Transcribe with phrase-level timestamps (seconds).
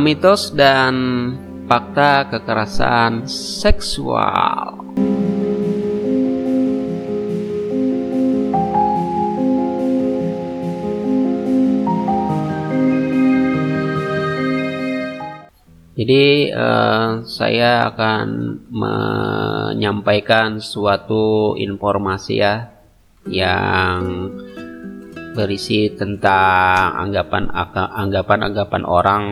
[0.00, 0.96] mitos dan
[1.68, 4.80] fakta kekerasan seksual.
[16.00, 18.26] Jadi uh, saya akan
[18.72, 22.72] menyampaikan suatu informasi ya
[23.28, 24.32] yang
[25.36, 29.24] berisi tentang anggapan anggapan anggapan orang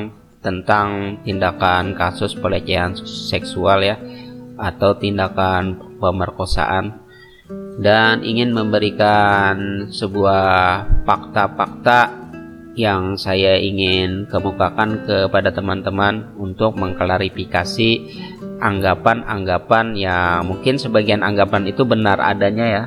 [0.49, 4.01] tentang tindakan kasus pelecehan seksual ya
[4.57, 7.05] atau tindakan pemerkosaan
[7.79, 12.29] dan ingin memberikan sebuah fakta-fakta
[12.79, 17.91] yang saya ingin kemukakan kepada teman-teman untuk mengklarifikasi
[18.59, 22.85] anggapan-anggapan yang mungkin sebagian anggapan itu benar adanya ya.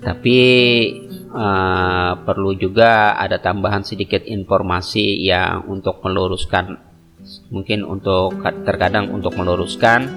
[0.00, 0.40] Tapi
[1.34, 6.78] uh, perlu juga ada tambahan sedikit informasi yang untuk meluruskan
[7.50, 10.08] mungkin untuk terkadang untuk meluruskan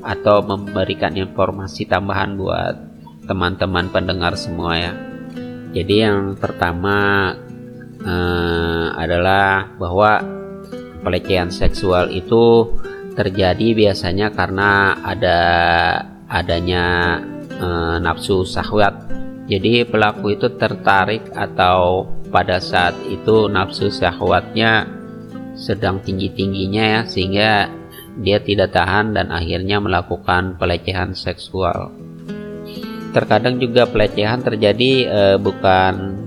[0.00, 2.74] atau memberikan informasi tambahan buat
[3.26, 4.92] teman-teman pendengar semua ya
[5.76, 7.34] jadi yang pertama
[8.06, 10.22] uh, adalah bahwa
[11.02, 12.74] pelecehan seksual itu
[13.16, 15.40] terjadi biasanya karena ada
[16.28, 17.16] adanya
[17.62, 19.05] uh, nafsu syahwat.
[19.46, 24.90] Jadi pelaku itu tertarik atau pada saat itu nafsu syahwatnya
[25.54, 27.50] sedang tinggi-tingginya ya sehingga
[28.18, 31.94] dia tidak tahan dan akhirnya melakukan pelecehan seksual.
[33.14, 36.26] Terkadang juga pelecehan terjadi uh, bukan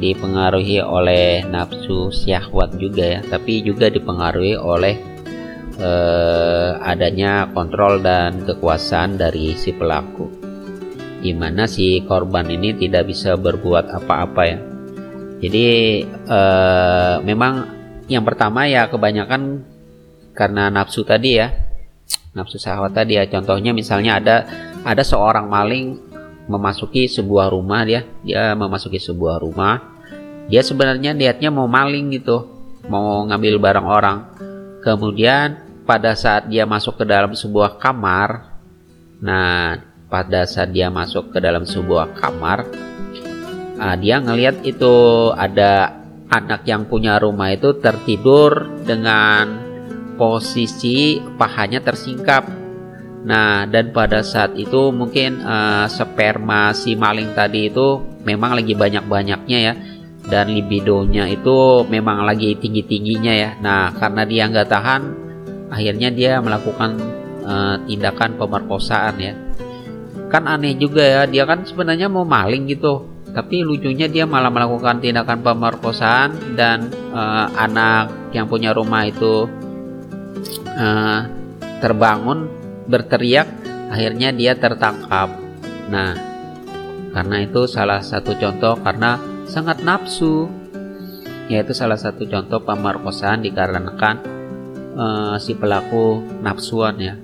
[0.00, 4.98] dipengaruhi oleh nafsu syahwat juga ya tapi juga dipengaruhi oleh
[5.78, 10.43] eh, adanya kontrol dan kekuasaan dari si pelaku
[11.24, 14.58] di mana si korban ini tidak bisa berbuat apa-apa ya.
[15.40, 15.66] Jadi
[16.04, 17.64] eh, memang
[18.12, 19.64] yang pertama ya kebanyakan
[20.36, 21.48] karena nafsu tadi ya
[22.36, 23.24] nafsu syahwat tadi ya.
[23.24, 24.36] Contohnya misalnya ada
[24.84, 25.96] ada seorang maling
[26.44, 29.96] memasuki sebuah rumah dia dia memasuki sebuah rumah.
[30.52, 32.52] Dia sebenarnya niatnya mau maling gitu
[32.92, 34.18] mau ngambil barang orang.
[34.84, 38.52] Kemudian pada saat dia masuk ke dalam sebuah kamar
[39.24, 39.80] nah
[40.14, 42.70] pada saat dia masuk ke dalam sebuah kamar
[43.74, 44.94] nah, dia ngelihat itu
[45.34, 45.90] ada
[46.30, 49.58] anak yang punya rumah itu tertidur dengan
[50.14, 52.62] posisi pahanya tersingkap
[53.24, 59.58] Nah, dan pada saat itu mungkin uh, sperma si maling tadi itu memang lagi banyak-banyaknya
[59.64, 59.74] ya.
[60.24, 63.50] Dan libidonya itu memang lagi tinggi-tingginya ya.
[63.64, 65.02] Nah, karena dia nggak tahan,
[65.72, 67.00] akhirnya dia melakukan
[67.48, 69.32] uh, tindakan pemerkosaan ya.
[70.34, 73.06] Kan aneh juga ya, dia kan sebenarnya mau maling gitu.
[73.30, 79.46] Tapi lucunya dia malah melakukan tindakan pemerkosaan dan uh, anak yang punya rumah itu
[80.74, 81.20] uh,
[81.78, 82.50] terbangun
[82.90, 83.46] berteriak,
[83.94, 85.30] akhirnya dia tertangkap.
[85.86, 86.18] Nah,
[87.14, 90.50] karena itu salah satu contoh karena sangat nafsu,
[91.46, 94.16] yaitu salah satu contoh pemerkosaan dikarenakan
[94.98, 97.14] uh, si pelaku nafsuan ya,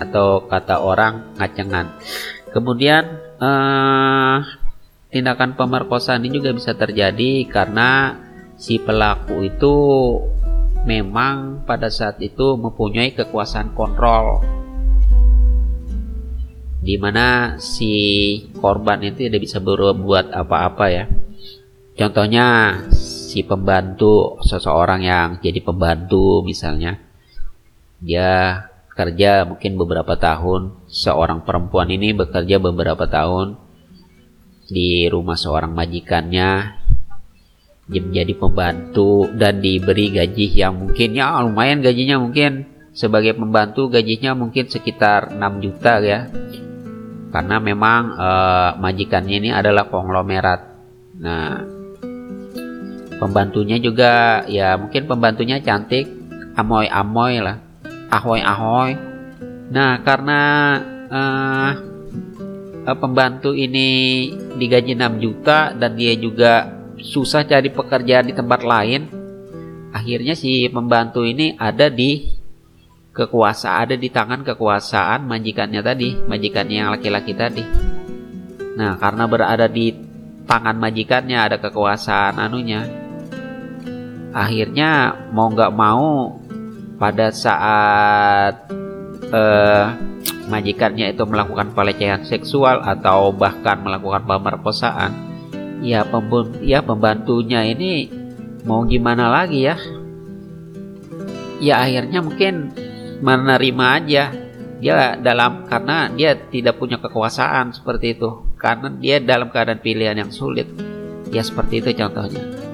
[0.00, 1.92] atau kata orang ngacengan.
[2.50, 3.04] Kemudian
[3.38, 4.42] uh,
[5.12, 8.16] tindakan pemerkosaan ini juga bisa terjadi karena
[8.56, 9.74] si pelaku itu
[10.88, 14.40] memang pada saat itu mempunyai kekuasaan kontrol
[16.80, 17.92] di mana si
[18.56, 21.04] korban itu tidak bisa berbuat apa-apa ya.
[21.92, 26.96] Contohnya si pembantu seseorang yang jadi pembantu misalnya
[28.00, 28.64] dia
[29.00, 30.84] kerja mungkin beberapa tahun.
[30.92, 33.56] Seorang perempuan ini bekerja beberapa tahun
[34.68, 36.76] di rumah seorang majikannya.
[37.90, 42.68] Menjadi pembantu dan diberi gaji yang mungkin ya lumayan gajinya mungkin.
[42.92, 46.28] Sebagai pembantu gajinya mungkin sekitar 6 juta ya.
[47.32, 50.60] Karena memang uh, majikannya ini adalah konglomerat.
[51.18, 51.80] Nah
[53.18, 56.08] pembantunya juga ya mungkin pembantunya cantik
[56.56, 57.69] amoy amoy lah
[58.10, 58.98] ahoy ahoy
[59.70, 60.40] nah karena
[61.08, 61.72] uh,
[62.98, 64.28] pembantu ini
[64.58, 69.06] digaji 6 juta dan dia juga susah cari pekerjaan di tempat lain
[69.94, 72.40] akhirnya si pembantu ini ada di
[73.10, 77.64] kekuasaan ada di tangan kekuasaan majikannya tadi majikannya yang laki-laki tadi.
[78.78, 79.90] Nah karena berada di
[80.46, 82.86] tangan majikannya ada kekuasaan anunya
[84.30, 86.39] akhirnya mau nggak mau
[87.00, 88.68] pada saat
[89.32, 89.86] eh,
[90.52, 95.30] majikannya itu melakukan pelecehan seksual atau bahkan melakukan pemerkosaan
[95.80, 98.12] ya pembun ya pembantunya ini
[98.68, 99.76] mau gimana lagi ya?
[101.60, 102.72] Ya akhirnya mungkin
[103.20, 104.24] menerima aja.
[104.80, 108.48] Dia dalam karena dia tidak punya kekuasaan seperti itu.
[108.56, 110.68] Karena dia dalam keadaan pilihan yang sulit.
[111.28, 112.69] Ya seperti itu contohnya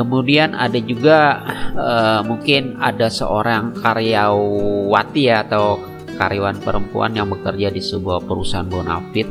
[0.00, 1.44] kemudian ada juga
[1.76, 5.76] uh, mungkin ada seorang karyawati ya, atau
[6.16, 9.28] karyawan perempuan yang bekerja di sebuah perusahaan bonafit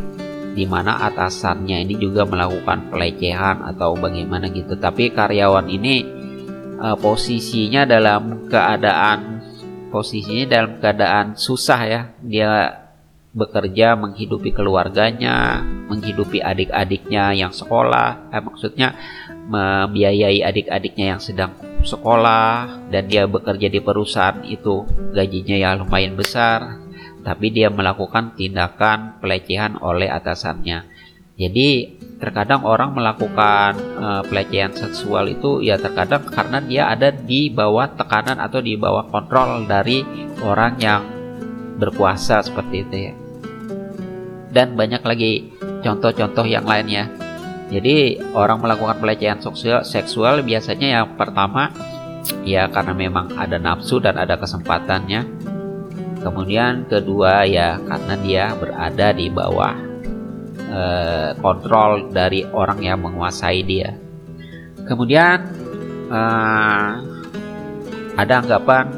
[0.53, 4.77] di mana atasannya ini juga melakukan pelecehan atau bagaimana gitu.
[4.77, 6.05] Tapi karyawan ini
[6.77, 9.41] uh, posisinya dalam keadaan
[9.89, 12.01] posisinya dalam keadaan susah ya.
[12.21, 12.77] Dia
[13.29, 18.29] bekerja menghidupi keluarganya menghidupi adik-adiknya yang sekolah.
[18.33, 18.97] Eh, maksudnya
[19.49, 26.77] membiayai adik-adiknya yang sedang sekolah dan dia bekerja di perusahaan itu gajinya ya lumayan besar
[27.25, 30.85] tapi dia melakukan tindakan pelecehan oleh atasannya
[31.39, 37.95] jadi terkadang orang melakukan uh, pelecehan seksual itu ya terkadang karena dia ada di bawah
[37.95, 40.03] tekanan atau di bawah kontrol dari
[40.43, 41.01] orang yang
[41.79, 43.13] berkuasa seperti itu ya.
[44.51, 45.47] Dan banyak lagi
[45.79, 47.07] contoh-contoh yang lainnya.
[47.69, 51.69] Jadi orang melakukan pelecehan seksual, seksual biasanya yang pertama
[52.41, 55.21] ya karena memang ada nafsu dan ada kesempatannya.
[56.19, 59.75] Kemudian kedua ya karena dia berada di bawah
[60.73, 63.95] uh, kontrol dari orang yang menguasai dia.
[64.83, 65.37] Kemudian
[66.09, 66.91] uh,
[68.17, 68.91] ada anggapan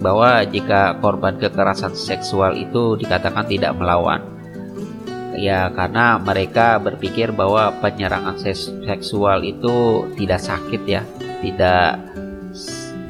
[0.00, 4.39] bahwa jika korban kekerasan seksual itu dikatakan tidak melawan,
[5.40, 8.36] ya karena mereka berpikir bahwa penyerangan
[8.84, 11.02] seksual itu tidak sakit ya,
[11.40, 11.96] tidak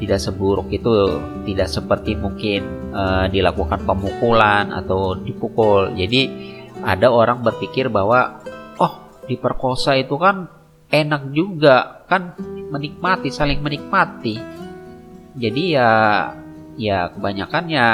[0.00, 5.93] tidak seburuk itu, tidak seperti mungkin uh, dilakukan pemukulan atau dipukul.
[5.93, 6.31] Jadi
[6.81, 8.41] ada orang berpikir bahwa
[8.81, 10.49] oh diperkosa itu kan
[10.91, 12.35] enak juga kan
[12.71, 14.41] menikmati saling menikmati
[15.38, 15.91] jadi ya
[16.75, 17.88] ya kebanyakan ya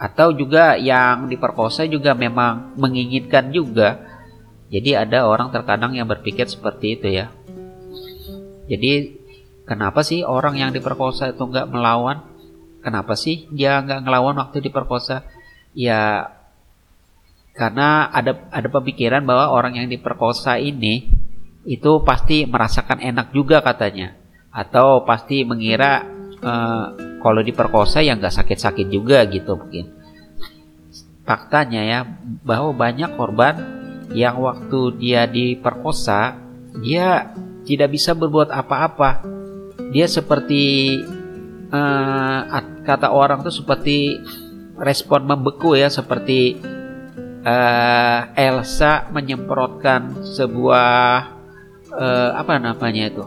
[0.00, 4.00] atau juga yang diperkosa juga memang menginginkan juga.
[4.72, 7.28] Jadi ada orang terkadang yang berpikir seperti itu ya.
[8.64, 9.20] Jadi
[9.68, 12.24] kenapa sih orang yang diperkosa itu nggak melawan?
[12.80, 15.20] Kenapa sih dia nggak ngelawan waktu diperkosa?
[15.76, 16.32] Ya
[17.52, 21.12] karena ada ada pemikiran bahwa orang yang diperkosa ini
[21.68, 24.16] itu pasti merasakan enak juga katanya.
[24.48, 26.08] Atau pasti mengira
[26.40, 29.92] uh, kalau diperkosa ya nggak sakit-sakit juga gitu mungkin.
[31.24, 31.98] Faktanya ya
[32.42, 33.54] bahwa banyak korban
[34.10, 36.34] yang waktu dia diperkosa
[36.82, 37.30] dia
[37.68, 39.22] tidak bisa berbuat apa-apa.
[39.94, 40.98] Dia seperti
[41.70, 42.40] uh,
[42.82, 44.18] kata orang tuh seperti
[44.80, 46.56] respon membeku ya seperti
[47.44, 50.98] uh, Elsa menyemprotkan sebuah
[51.92, 53.24] uh, apa namanya itu?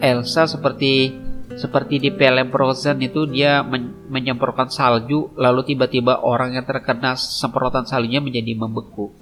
[0.00, 1.12] Elsa seperti
[1.60, 7.84] seperti di film Frozen itu dia men menyemprotkan salju lalu tiba-tiba orang yang terkena semprotan
[7.84, 9.12] saljunya menjadi membeku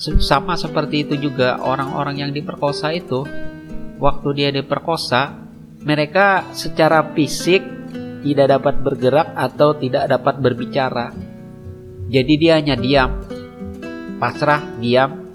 [0.00, 3.28] sama seperti itu juga orang-orang yang diperkosa itu
[4.00, 5.36] waktu dia diperkosa
[5.84, 7.60] mereka secara fisik
[8.24, 11.12] tidak dapat bergerak atau tidak dapat berbicara
[12.08, 13.20] jadi dia hanya diam
[14.22, 15.34] pasrah, diam.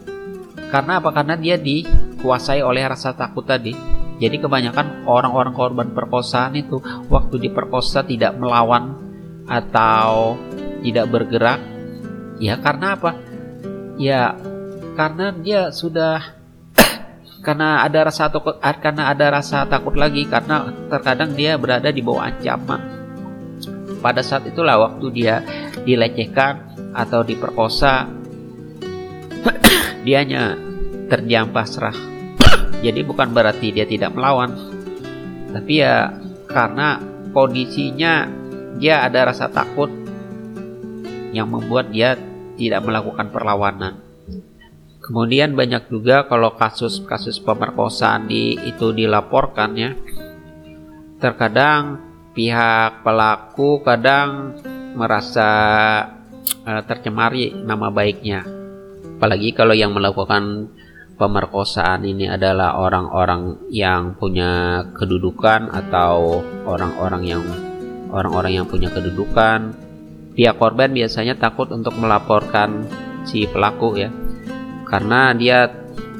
[0.71, 1.11] Karena apa?
[1.11, 3.75] Karena dia dikuasai oleh rasa takut tadi.
[4.17, 8.97] Jadi kebanyakan orang-orang korban perkosaan itu waktu diperkosa tidak melawan
[9.45, 10.33] atau
[10.81, 11.61] tidak bergerak.
[12.41, 13.11] Ya karena apa?
[14.01, 14.33] Ya
[14.97, 16.33] karena dia sudah
[17.45, 22.25] karena ada rasa takut karena ada rasa takut lagi karena terkadang dia berada di bawah
[22.25, 22.81] ancaman.
[24.01, 25.45] Pada saat itulah waktu dia
[25.85, 28.09] dilecehkan atau diperkosa
[30.05, 30.57] dia hanya
[31.05, 32.16] terdiam pasrah.
[32.77, 34.53] Jadi bukan berarti dia tidak melawan,
[35.49, 36.13] tapi ya
[36.45, 37.01] karena
[37.33, 38.29] kondisinya
[38.77, 39.89] dia ada rasa takut
[41.33, 42.15] yang membuat dia
[42.55, 43.93] tidak melakukan perlawanan.
[45.01, 49.91] Kemudian banyak juga kalau kasus-kasus pemerkosaan di, itu dilaporkan ya.
[51.17, 52.03] Terkadang
[52.37, 54.53] pihak pelaku kadang
[54.93, 55.49] merasa
[56.67, 58.57] uh, tercemari nama baiknya
[59.17, 60.69] apalagi kalau yang melakukan
[61.17, 67.43] pemerkosaan ini adalah orang-orang yang punya kedudukan atau orang-orang yang
[68.13, 69.73] orang-orang yang punya kedudukan.
[70.37, 72.85] Pihak korban biasanya takut untuk melaporkan
[73.25, 74.13] si pelaku ya
[74.87, 75.67] karena dia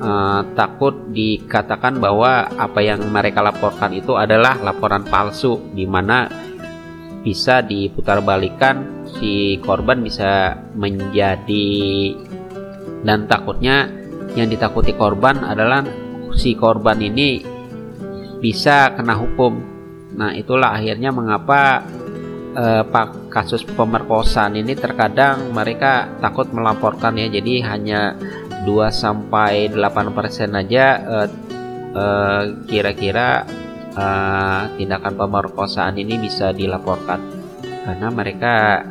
[0.02, 6.28] uh, takut dikatakan bahwa apa yang mereka laporkan itu adalah laporan palsu di mana
[7.24, 12.14] bisa diputarbalikan si korban bisa menjadi
[13.04, 13.88] dan takutnya
[14.34, 15.86] yang ditakuti korban adalah
[16.36, 17.42] si korban ini
[18.38, 19.54] bisa kena hukum.
[20.18, 21.86] Nah, itulah akhirnya mengapa
[22.58, 22.84] eh,
[23.30, 27.30] kasus pemerkosaan ini terkadang mereka takut melaporkan ya.
[27.30, 28.18] Jadi hanya
[28.66, 31.30] 2 sampai 8% aja eh,
[31.94, 33.46] eh, kira-kira
[33.94, 37.20] eh, tindakan pemerkosaan ini bisa dilaporkan.
[37.88, 38.84] Karena mereka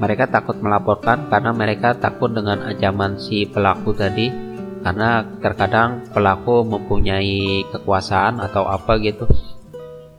[0.00, 4.49] mereka takut melaporkan karena mereka takut dengan ancaman si pelaku tadi
[4.80, 9.28] karena terkadang pelaku mempunyai kekuasaan atau apa gitu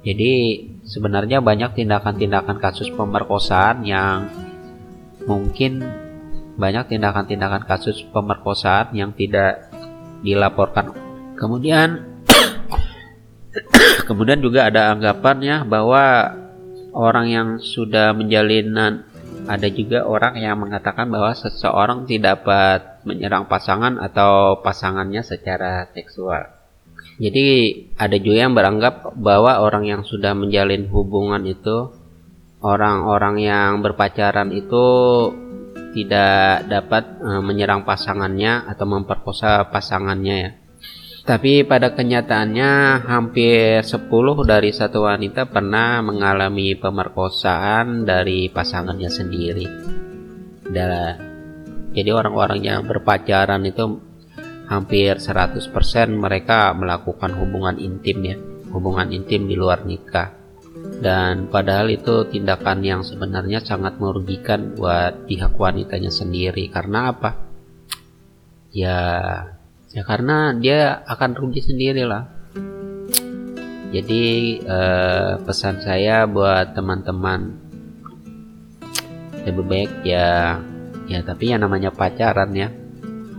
[0.02, 4.26] jadi sebenarnya banyak tindakan-tindakan kasus pemerkosaan yang
[5.30, 5.86] mungkin
[6.58, 9.70] banyak tindakan-tindakan kasus pemerkosaan yang tidak
[10.26, 10.94] dilaporkan.
[11.38, 12.02] Kemudian
[14.10, 16.34] kemudian juga ada anggapannya bahwa
[16.98, 18.74] orang yang sudah menjalin
[19.50, 26.62] ada juga orang yang mengatakan bahwa seseorang tidak dapat menyerang pasangan atau pasangannya secara seksual.
[27.22, 27.46] Jadi
[27.98, 31.90] ada juga yang beranggap bahwa orang yang sudah menjalin hubungan itu
[32.62, 34.86] orang-orang yang berpacaran itu
[35.92, 40.52] tidak dapat uh, menyerang pasangannya atau memperkosa pasangannya ya.
[41.32, 44.04] Tapi pada kenyataannya hampir 10
[44.44, 49.68] dari satu wanita pernah mengalami pemerkosaan dari pasangannya sendiri.
[51.96, 54.04] jadi orang-orang yang berpacaran itu
[54.68, 55.72] hampir 100%
[56.12, 58.36] mereka melakukan hubungan intim ya,
[58.76, 60.36] hubungan intim di luar nikah.
[61.00, 67.40] Dan padahal itu tindakan yang sebenarnya sangat merugikan buat pihak wanitanya sendiri karena apa?
[68.76, 69.00] Ya,
[69.92, 72.28] ya karena dia akan rugi sendiri lah.
[73.92, 77.60] Jadi eh, pesan saya buat teman-teman
[79.42, 80.62] lebih baik ya
[81.10, 82.70] ya tapi yang namanya pacaran ya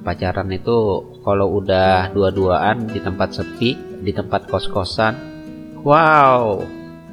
[0.03, 0.77] pacaran itu
[1.23, 5.15] kalau udah dua-duaan di tempat sepi, di tempat kos-kosan,
[5.87, 6.59] wow,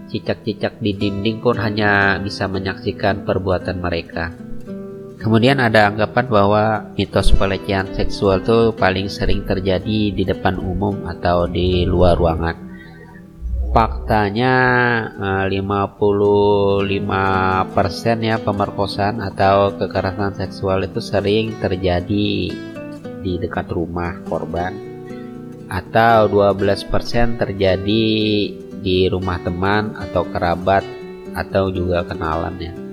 [0.09, 4.48] cicak-cicak di dinding pun hanya bisa menyaksikan perbuatan mereka.
[5.19, 6.63] Kemudian ada anggapan bahwa
[6.95, 12.55] mitos pelecehan seksual itu paling sering terjadi di depan umum atau di luar ruangan.
[13.75, 14.55] Faktanya
[15.51, 15.51] 55%
[16.79, 22.55] eh, ya pemerkosaan atau kekerasan seksual itu sering terjadi
[23.19, 24.73] di dekat rumah korban
[25.69, 28.05] atau 12% terjadi
[28.79, 30.81] di rumah teman atau kerabat
[31.37, 32.88] atau juga kenalannya.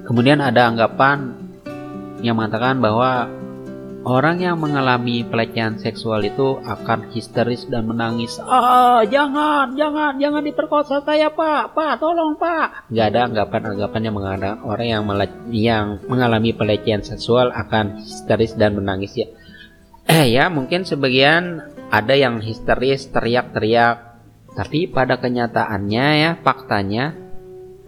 [0.06, 1.36] Kemudian ada anggapan
[2.22, 3.30] yang mengatakan bahwa
[4.08, 8.40] orang yang mengalami pelecehan seksual itu akan histeris dan menangis.
[8.40, 11.76] Ah, jangan, jangan, jangan diperkosa saya, Pak.
[11.76, 12.88] Pak, tolong, Pak.
[12.88, 15.04] Gak ada anggapan-anggapan yang mengatakan orang yang
[15.52, 19.28] yang mengalami pelecehan seksual akan histeris dan menangis ya.
[20.08, 21.60] Eh ya, mungkin sebagian
[21.92, 24.08] ada yang histeris, teriak-teriak.
[24.56, 27.28] Tapi pada kenyataannya ya, faktanya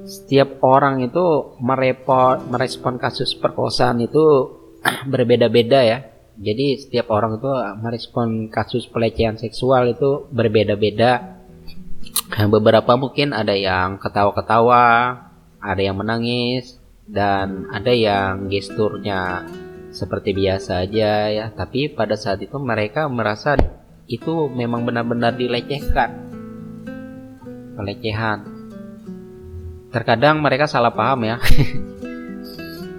[0.04, 4.59] setiap orang itu merepot merespon kasus perkosaan itu
[5.08, 6.00] berbeda-beda ya.
[6.40, 7.52] Jadi setiap orang itu
[7.84, 11.40] merespon kasus pelecehan seksual itu berbeda-beda.
[12.30, 14.86] Beberapa mungkin ada yang ketawa-ketawa,
[15.60, 19.44] ada yang menangis, dan ada yang gesturnya
[19.92, 21.46] seperti biasa aja ya.
[21.52, 23.60] Tapi pada saat itu mereka merasa
[24.08, 26.32] itu memang benar-benar dilecehkan.
[27.76, 28.60] Pelecehan
[29.90, 31.42] terkadang mereka salah paham ya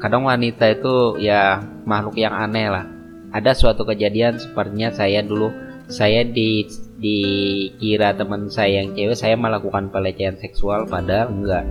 [0.00, 2.84] kadang wanita itu ya makhluk yang aneh lah.
[3.30, 5.52] Ada suatu kejadian sepertinya saya dulu
[5.86, 6.66] saya di
[7.00, 11.64] dikira teman saya yang cewek saya melakukan pelecehan seksual padahal enggak.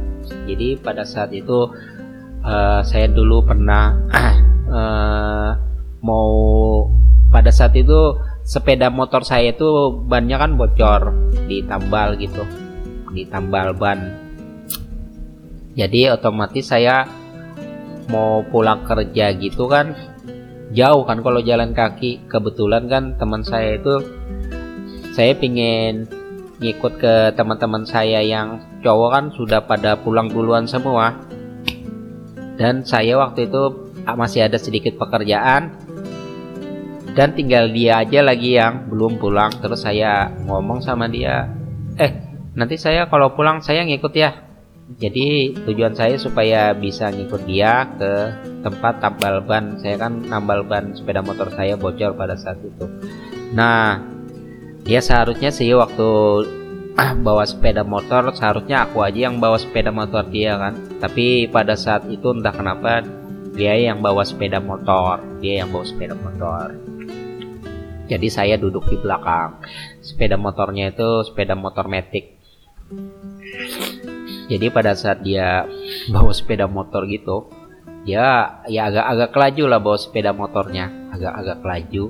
[0.45, 1.73] Jadi pada saat itu
[2.45, 3.97] uh, saya dulu pernah
[4.69, 5.51] uh,
[6.07, 6.29] mau
[7.29, 11.13] pada saat itu sepeda motor saya itu bannya kan bocor
[11.45, 12.45] ditambal gitu
[13.13, 13.99] ditambal ban.
[15.77, 17.05] Jadi otomatis saya
[18.09, 19.93] mau pulang kerja gitu kan
[20.73, 22.25] jauh kan kalau jalan kaki.
[22.29, 24.01] Kebetulan kan teman saya itu
[25.13, 26.05] saya pingin
[26.59, 31.17] ngikut ke teman-teman saya yang cowok kan sudah pada pulang duluan semua.
[32.59, 35.71] Dan saya waktu itu masih ada sedikit pekerjaan.
[37.15, 39.49] Dan tinggal dia aja lagi yang belum pulang.
[39.63, 41.59] Terus saya ngomong sama dia
[41.99, 42.11] eh
[42.55, 44.31] nanti saya kalau pulang saya ngikut ya
[44.97, 48.33] jadi tujuan saya supaya bisa ngikut dia ke
[48.65, 49.77] tempat tambal ban.
[49.77, 52.89] Saya kan nambal ban sepeda motor saya bocor pada saat itu.
[53.53, 54.01] Nah
[54.81, 56.09] dia seharusnya sih waktu
[57.25, 60.73] bawa sepeda motor seharusnya aku aja yang bawa sepeda motor dia kan.
[60.97, 63.05] Tapi pada saat itu entah kenapa
[63.53, 66.73] dia yang bawa sepeda motor dia yang bawa sepeda motor.
[68.09, 69.61] Jadi saya duduk di belakang.
[70.01, 72.41] Sepeda motornya itu sepeda motor metik
[74.49, 75.69] jadi pada saat dia
[76.09, 77.47] bawa sepeda motor gitu
[78.07, 80.85] dia ya agak-agak kelaju lah bawa sepeda motornya.
[81.11, 82.05] Agak-agak kelaju.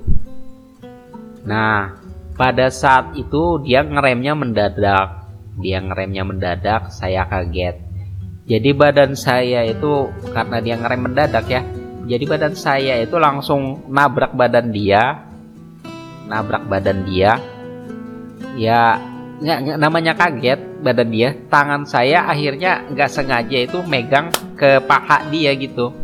[1.44, 1.98] Nah
[2.38, 5.28] pada saat itu dia ngeremnya mendadak.
[5.60, 7.82] Dia ngeremnya mendadak saya kaget.
[8.48, 11.62] Jadi badan saya itu karena dia ngerem mendadak ya
[12.10, 15.26] jadi badan saya itu langsung nabrak badan dia.
[16.26, 17.38] Nabrak badan dia.
[18.58, 18.98] Ya
[19.40, 21.30] nggak namanya kaget badan dia.
[21.48, 24.28] Tangan saya akhirnya nggak sengaja itu megang
[24.60, 25.96] ke paha dia gitu.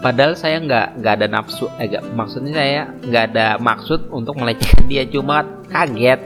[0.00, 4.84] Padahal saya nggak nggak ada nafsu eh, gak, maksudnya saya nggak ada maksud untuk melecehkan
[4.88, 5.04] dia.
[5.08, 6.20] Cuma kaget.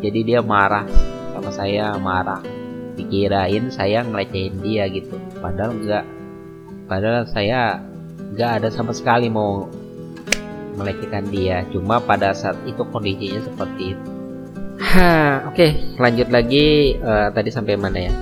[0.00, 0.84] Jadi dia marah
[1.32, 2.40] sama saya marah.
[2.96, 5.16] Dikirain saya ngelecehin dia gitu.
[5.40, 6.04] Padahal nggak.
[6.88, 7.80] Padahal saya
[8.36, 9.68] nggak ada sama sekali mau
[10.80, 11.64] melecehkan dia.
[11.72, 14.13] Cuma pada saat itu kondisinya seperti itu
[15.48, 18.12] Oke, okay, lanjut lagi uh, tadi sampai mana ya?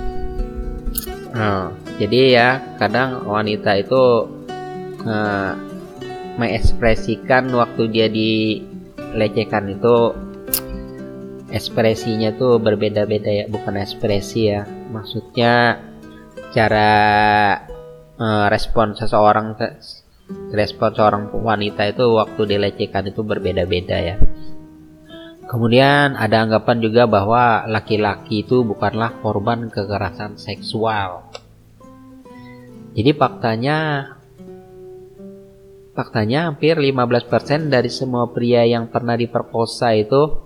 [1.33, 4.29] Oh, jadi ya kadang wanita itu
[5.01, 5.51] uh,
[6.37, 10.13] mengekspresikan waktu dia dilecehkan itu
[11.49, 14.65] ekspresinya tuh berbeda-beda ya, bukan ekspresi ya.
[14.65, 15.81] Maksudnya
[16.53, 16.91] cara
[18.17, 19.57] uh, respon seseorang
[20.53, 24.15] respon seorang wanita itu waktu dilecehkan itu berbeda-beda ya.
[25.43, 31.27] Kemudian ada anggapan juga bahwa laki-laki itu bukanlah korban kekerasan seksual.
[32.93, 33.77] Jadi faktanya
[35.93, 40.41] faktanya hampir 15% dari semua pria yang pernah diperkosa itu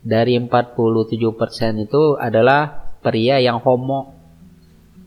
[0.00, 4.16] dari 47% itu adalah pria yang homo.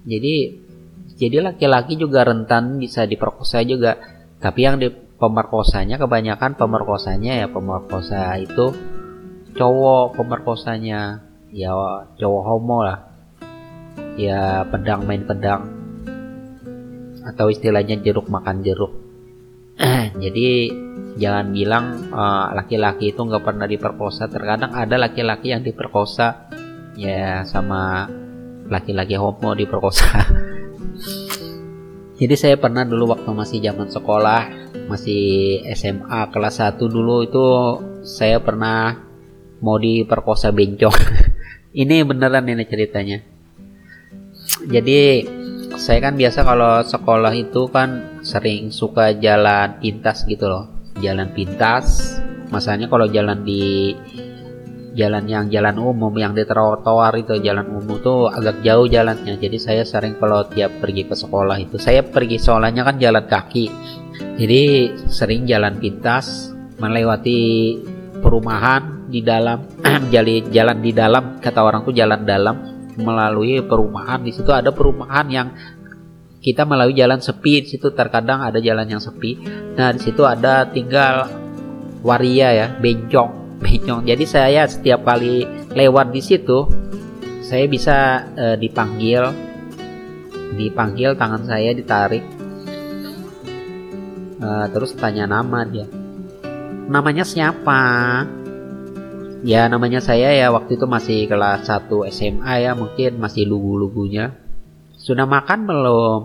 [0.06, 0.64] Jadi
[1.14, 4.02] jadi laki-laki juga rentan bisa diperkosa juga.
[4.42, 8.76] Tapi yang di pemerkosanya kebanyakan pemerkosanya ya pemerkosa itu
[9.54, 11.22] cowok pemerkosanya.
[11.54, 11.72] Ya
[12.18, 13.00] cowok homo lah.
[14.18, 15.70] Ya pedang main pedang.
[17.24, 18.94] Atau istilahnya jeruk makan jeruk.
[20.24, 20.70] Jadi
[21.18, 24.30] jangan bilang eh, laki-laki uh, itu nggak pernah diperkosa.
[24.30, 26.50] Terkadang ada laki-laki yang diperkosa.
[26.98, 28.10] Ya sama
[28.70, 30.10] laki-laki homo diperkosa.
[32.22, 37.46] Jadi saya pernah dulu waktu masih zaman sekolah masih SMA kelas 1 dulu itu
[38.04, 39.00] saya pernah
[39.64, 40.94] mau diperkosa bencong.
[41.82, 43.18] Ini beneran ini ceritanya.
[44.70, 45.26] Jadi
[45.74, 50.70] saya kan biasa kalau sekolah itu kan sering suka jalan pintas gitu loh.
[51.02, 52.14] Jalan pintas
[52.54, 53.98] masanya kalau jalan di
[54.94, 59.42] jalan yang jalan umum yang di trotoar itu jalan umum tuh agak jauh jalannya.
[59.42, 63.66] Jadi saya sering kalau tiap pergi ke sekolah itu saya pergi sekolahnya kan jalan kaki.
[64.38, 67.82] Jadi sering jalan pintas melewati
[68.22, 69.62] perumahan di dalam
[70.14, 72.56] jalan jalan di dalam kata orang tuh jalan dalam
[72.98, 74.26] melalui perumahan.
[74.26, 75.48] Di situ ada perumahan yang
[76.42, 77.62] kita melalui jalan sepi.
[77.62, 79.38] Di situ terkadang ada jalan yang sepi.
[79.78, 81.30] Nah di situ ada tinggal
[82.02, 83.32] waria ya bencong
[83.64, 84.02] bencong.
[84.10, 85.46] Jadi saya setiap kali
[85.78, 86.66] lewat di situ
[87.46, 87.98] saya bisa
[88.34, 89.30] e, dipanggil
[90.58, 92.26] dipanggil tangan saya ditarik.
[94.42, 95.88] E, terus tanya nama dia.
[96.84, 98.43] Namanya siapa?
[99.44, 104.40] Ya namanya saya ya waktu itu masih kelas 1 SMA ya mungkin masih lugu-lugunya.
[104.96, 106.22] Sudah makan belum?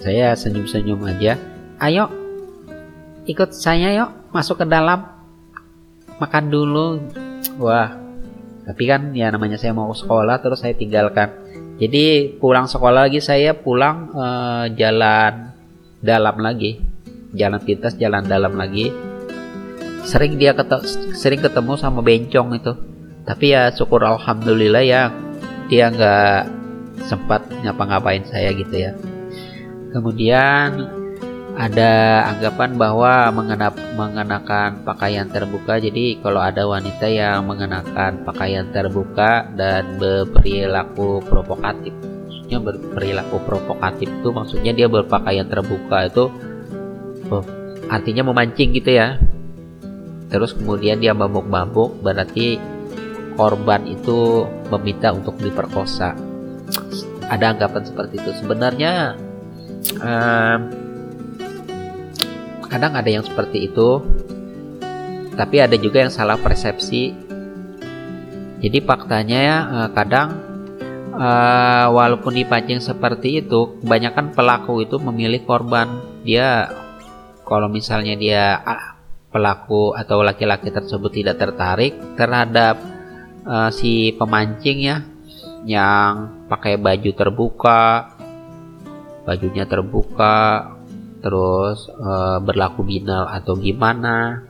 [0.00, 1.36] Saya senyum-senyum aja.
[1.76, 2.08] Ayo
[3.28, 5.20] ikut saya yuk masuk ke dalam.
[6.20, 7.00] makan dulu
[7.56, 7.96] wah
[8.68, 11.32] tapi kan ya namanya saya mau sekolah terus saya tinggalkan
[11.80, 15.56] jadi pulang sekolah lagi saya pulang uh, jalan
[16.04, 16.76] dalam lagi
[17.32, 18.92] jalan pintas jalan dalam lagi
[20.04, 20.84] sering dia ketemu,
[21.14, 22.72] sering ketemu sama bencong itu.
[23.24, 25.02] Tapi ya syukur alhamdulillah ya
[25.68, 26.40] dia nggak
[27.06, 28.92] sempat ngapa-ngapain saya gitu ya.
[29.90, 30.98] Kemudian
[31.58, 35.76] ada anggapan bahwa mengenap, mengenakan pakaian terbuka.
[35.76, 41.92] Jadi kalau ada wanita yang mengenakan pakaian terbuka dan berperilaku provokatif
[42.50, 46.34] maksudnya berperilaku provokatif itu maksudnya dia berpakaian terbuka itu
[47.30, 47.44] oh,
[47.86, 49.22] artinya memancing gitu ya
[50.30, 52.62] terus kemudian dia mabuk-mabuk berarti
[53.34, 56.14] korban itu meminta untuk diperkosa.
[57.26, 58.30] Ada anggapan seperti itu.
[58.38, 59.18] Sebenarnya
[59.98, 60.60] um,
[62.70, 63.98] kadang ada yang seperti itu
[65.34, 67.16] tapi ada juga yang salah persepsi.
[68.60, 69.58] Jadi faktanya ya
[69.96, 70.36] kadang
[71.16, 75.88] uh, walaupun dipancing seperti itu kebanyakan pelaku itu memilih korban.
[76.28, 76.68] Dia
[77.48, 78.99] kalau misalnya dia ah,
[79.30, 82.76] pelaku atau laki-laki tersebut tidak tertarik terhadap
[83.46, 84.98] uh, si pemancing ya
[85.64, 88.14] yang pakai baju terbuka
[89.24, 90.72] bajunya terbuka
[91.20, 92.12] terus e,
[92.42, 94.48] berlaku binal atau gimana.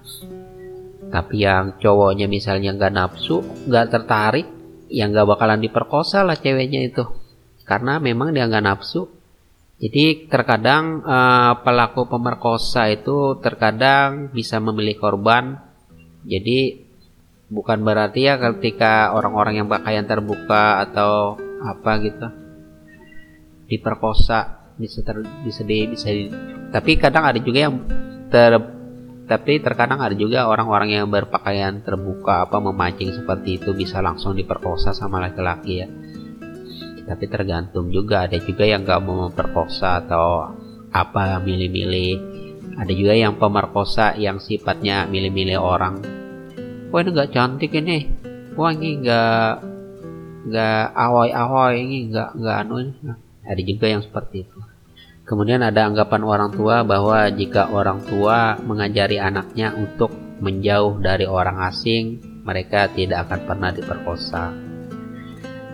[1.11, 4.47] Tapi yang cowoknya misalnya nggak nafsu nggak tertarik
[4.87, 7.03] yang nggak bakalan diperkosa lah ceweknya itu.
[7.67, 9.11] Karena memang dia nggak nafsu
[9.81, 11.19] jadi terkadang e,
[11.65, 15.57] pelaku pemerkosa itu terkadang bisa memilih korban.
[16.29, 16.85] Jadi
[17.49, 22.29] bukan berarti ya ketika orang-orang yang pakaian terbuka atau apa gitu
[23.67, 26.31] diperkosa bisa ter, bisa di bisa di,
[26.71, 27.75] tapi kadang ada juga yang
[28.31, 28.55] ter
[29.27, 34.95] tapi terkadang ada juga orang-orang yang berpakaian terbuka apa memancing seperti itu bisa langsung diperkosa
[34.95, 35.89] sama laki-laki ya
[37.11, 40.55] tapi tergantung juga ada juga yang gak mau memperkosa atau
[40.95, 42.39] apa milih-milih.
[42.79, 45.99] Ada juga yang pemerkosa yang sifatnya milih-milih orang.
[46.95, 48.07] Wah ini gak cantik ini.
[48.55, 49.67] Wah ini gak
[50.55, 52.95] gak awoi-awoi ini gak gak anu
[53.43, 54.59] ada juga yang seperti itu.
[55.27, 61.59] Kemudian ada anggapan orang tua bahwa jika orang tua mengajari anaknya untuk menjauh dari orang
[61.67, 64.70] asing, mereka tidak akan pernah diperkosa.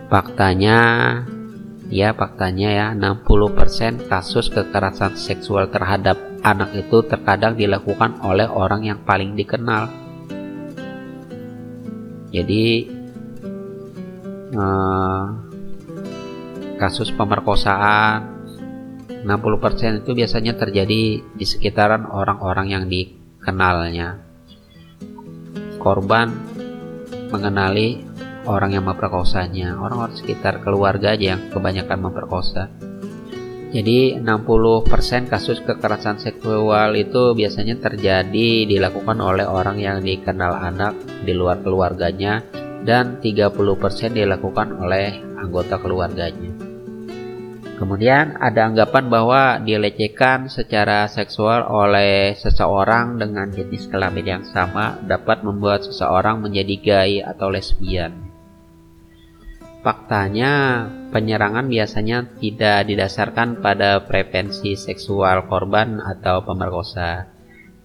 [0.07, 0.79] Faktanya,
[1.91, 6.15] ya faktanya ya 60% kasus kekerasan seksual terhadap
[6.47, 9.91] anak itu terkadang dilakukan oleh orang yang paling dikenal.
[12.31, 12.87] Jadi
[14.55, 15.23] eh,
[16.79, 18.37] kasus pemerkosaan
[19.27, 24.23] 60% itu biasanya terjadi di sekitaran orang-orang yang dikenalnya.
[25.83, 26.31] Korban
[27.27, 28.07] mengenali
[28.47, 32.71] orang yang memperkosanya, orang-orang sekitar keluarga aja yang kebanyakan memperkosa.
[33.67, 40.95] Jadi 60% kasus kekerasan seksual itu biasanya terjadi dilakukan oleh orang yang dikenal anak
[41.27, 42.47] di luar keluarganya
[42.87, 46.67] dan 30% dilakukan oleh anggota keluarganya.
[47.77, 55.45] Kemudian ada anggapan bahwa dilecehkan secara seksual oleh seseorang dengan jenis kelamin yang sama dapat
[55.45, 58.26] membuat seseorang menjadi gay atau lesbian.
[59.85, 67.29] Faktanya, penyerangan biasanya tidak didasarkan pada prevensi seksual korban atau pemerkosa,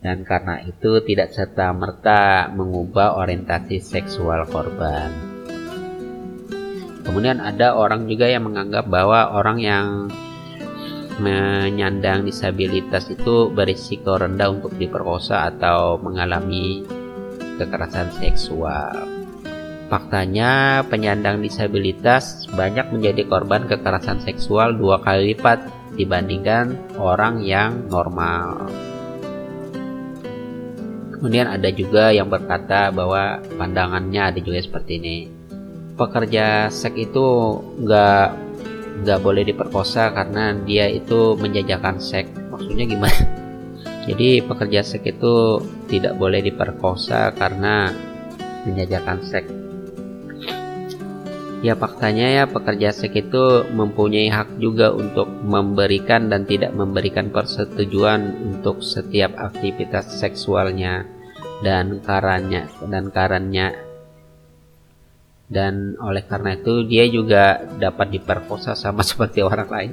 [0.01, 5.13] dan karena itu tidak serta-merta mengubah orientasi seksual korban.
[7.05, 9.87] Kemudian ada orang juga yang menganggap bahwa orang yang
[11.21, 16.89] menyandang disabilitas itu berisiko rendah untuk diperkosa atau mengalami
[17.61, 19.12] kekerasan seksual.
[19.93, 25.69] Faktanya, penyandang disabilitas banyak menjadi korban kekerasan seksual dua kali lipat
[26.01, 28.73] dibandingkan orang yang normal.
[31.13, 35.19] Kemudian ada juga yang berkata bahwa pandangannya ada juga seperti ini.
[35.93, 38.27] Pekerja seks itu nggak
[39.05, 42.33] nggak boleh diperkosa karena dia itu menjajakan seks.
[42.49, 43.21] Maksudnya gimana?
[44.09, 45.61] Jadi pekerja seks itu
[45.93, 47.93] tidak boleh diperkosa karena
[48.65, 49.62] menjajakan seks
[51.63, 58.51] ya faktanya ya pekerja seks itu mempunyai hak juga untuk memberikan dan tidak memberikan persetujuan
[58.51, 61.07] untuk setiap aktivitas seksualnya
[61.63, 63.79] dan karannya dan karannya
[65.47, 69.93] dan oleh karena itu dia juga dapat diperkosa sama seperti orang lain.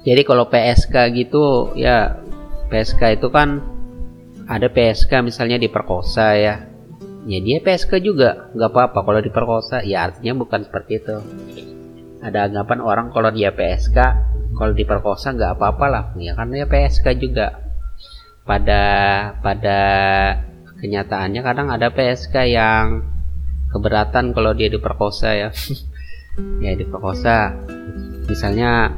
[0.00, 2.20] Jadi kalau PSK gitu ya
[2.68, 3.60] PSK itu kan
[4.48, 6.69] ada PSK misalnya diperkosa ya
[7.26, 8.52] ya dia PSK juga.
[8.56, 9.82] Nggak apa-apa kalau diperkosa.
[9.84, 11.16] Ya artinya bukan seperti itu.
[12.20, 13.98] Ada anggapan orang kalau dia PSK
[14.56, 16.04] kalau diperkosa nggak apa-apa lah.
[16.20, 17.60] Ya karena dia PSK juga.
[18.44, 18.82] Pada
[19.44, 19.80] pada
[20.80, 23.04] kenyataannya kadang ada PSK yang
[23.70, 25.50] keberatan kalau dia diperkosa ya.
[26.62, 27.52] Ya diperkosa.
[28.24, 28.96] Misalnya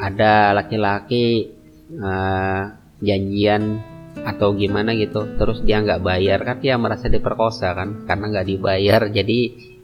[0.00, 1.52] ada laki-laki
[1.98, 2.72] uh,
[3.04, 3.82] janjian
[4.20, 5.36] atau gimana gitu.
[5.38, 9.38] Terus dia nggak bayar kan dia merasa diperkosa kan karena nggak dibayar jadi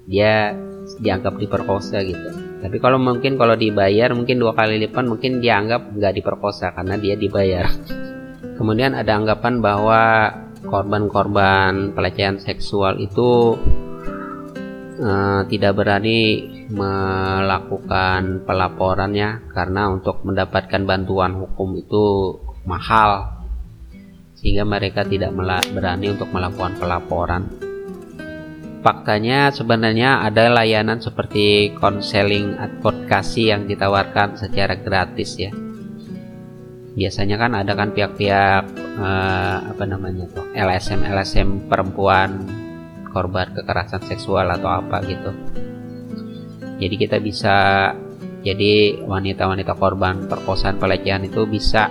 [0.06, 0.54] dia
[1.02, 2.28] dianggap diperkosa gitu.
[2.62, 6.96] Tapi kalau mungkin kalau dibayar mungkin dua kali lipat mungkin dia anggap nggak diperkosa karena
[6.96, 7.66] dia dibayar.
[8.58, 10.32] Kemudian ada anggapan bahwa
[10.64, 13.54] korban-korban pelecehan seksual itu
[15.00, 22.04] uh, tidak berani melakukan pelaporannya karena untuk mendapatkan bantuan hukum itu
[22.66, 23.35] mahal
[24.36, 25.32] sehingga mereka tidak
[25.72, 27.48] berani untuk melakukan pelaporan.
[28.84, 35.50] Faktanya sebenarnya ada layanan seperti konseling advokasi yang ditawarkan secara gratis ya.
[36.94, 42.46] Biasanya kan ada kan pihak-pihak eh, apa namanya tuh LSM LSM perempuan
[43.10, 45.32] korban kekerasan seksual atau apa gitu.
[46.76, 47.56] Jadi kita bisa
[48.44, 51.90] jadi wanita-wanita korban perkosaan pelecehan itu bisa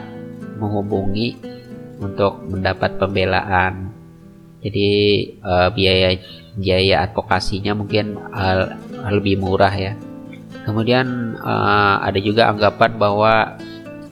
[0.56, 1.55] menghubungi
[2.00, 3.92] untuk mendapat pembelaan.
[4.66, 4.90] Jadi
[5.46, 6.18] uh, biaya
[6.58, 8.74] biaya advokasinya mungkin uh,
[9.14, 9.94] lebih murah ya.
[10.66, 13.34] Kemudian uh, ada juga anggapan bahwa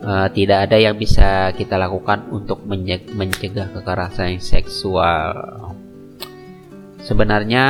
[0.05, 5.33] uh, tidak ada yang bisa kita lakukan untuk mencegah kekerasan seksual.
[7.01, 7.65] Sebenarnya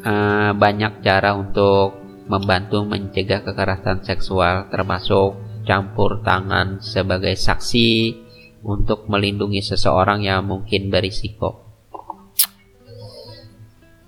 [0.00, 5.36] uh, banyak cara untuk membantu mencegah kekerasan seksual termasuk
[5.68, 8.16] campur tangan sebagai saksi
[8.62, 11.66] untuk melindungi seseorang yang mungkin berisiko.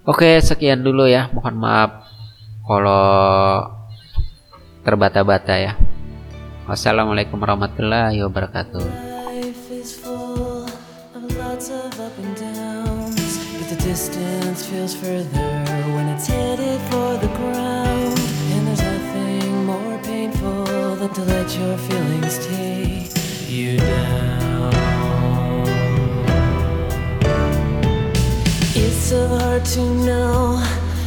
[0.07, 1.33] Oke, sekian dulu ya.
[1.35, 1.90] Mohon maaf
[2.64, 3.05] kalau
[4.87, 5.73] terbata-bata ya.
[6.64, 9.12] Wassalamualaikum warahmatullahi wabarakatuh.
[21.59, 24.43] your feelings take you down.
[29.05, 30.57] so hard to know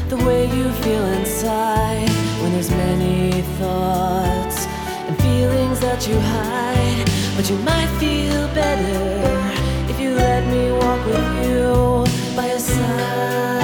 [0.08, 2.08] the way you feel inside
[2.42, 4.68] when there's many thoughts
[5.08, 7.10] and feelings that you hide.
[7.36, 13.57] But you might feel better if you let me walk with you by your side.